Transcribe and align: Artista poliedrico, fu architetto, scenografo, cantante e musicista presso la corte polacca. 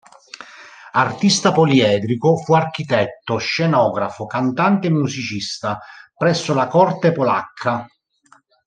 Artista 0.93 1.51
poliedrico, 1.53 2.35
fu 2.37 2.55
architetto, 2.55 3.37
scenografo, 3.37 4.25
cantante 4.25 4.87
e 4.87 4.89
musicista 4.89 5.77
presso 6.17 6.55
la 6.55 6.65
corte 6.65 7.11
polacca. 7.11 7.87